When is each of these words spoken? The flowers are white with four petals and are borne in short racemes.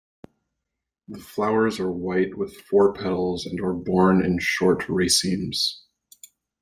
The 1.09 1.19
flowers 1.19 1.79
are 1.79 1.91
white 1.91 2.35
with 2.35 2.57
four 2.57 2.91
petals 2.91 3.45
and 3.45 3.61
are 3.61 3.75
borne 3.75 4.25
in 4.25 4.39
short 4.39 4.89
racemes. 4.89 5.83